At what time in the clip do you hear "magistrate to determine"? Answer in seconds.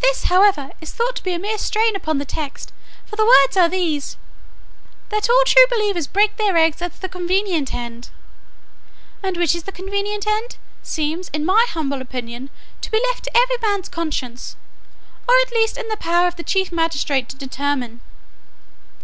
16.72-18.00